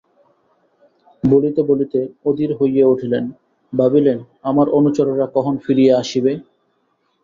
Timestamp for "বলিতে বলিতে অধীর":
1.23-2.51